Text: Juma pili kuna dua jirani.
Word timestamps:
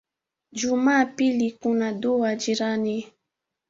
Juma 0.51 1.05
pili 1.05 1.51
kuna 1.51 1.93
dua 1.93 2.35
jirani. 2.35 3.13